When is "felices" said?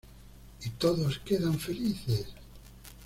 1.59-2.25